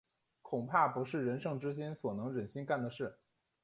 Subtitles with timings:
[0.41, 3.19] 恐怕不是仁圣之人所能忍心干的事。